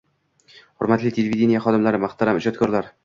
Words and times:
–Hurmatli 0.45 1.11
televideniye 1.17 1.61
xodimlari, 1.67 2.01
muhtaram 2.07 2.41
ijodkorlar! 2.41 2.91